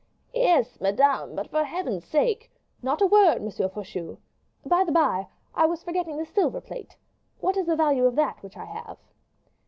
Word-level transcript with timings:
"Yes, 0.33 0.81
madame, 0.81 1.35
but 1.35 1.51
for 1.51 1.63
Heaven's 1.63 2.03
sake" 2.05 2.49
"Not 2.81 3.03
a 3.03 3.05
word, 3.05 3.35
M. 3.43 3.49
Faucheux. 3.51 4.17
By 4.65 4.83
the 4.83 4.91
by, 4.91 5.27
I 5.53 5.67
was 5.67 5.83
forgetting 5.83 6.17
the 6.17 6.25
silver 6.25 6.59
plate. 6.59 6.97
What 7.39 7.55
is 7.55 7.67
the 7.67 7.75
value 7.75 8.05
of 8.07 8.15
that 8.15 8.41
which 8.41 8.57
I 8.57 8.65
have?" 8.65 8.97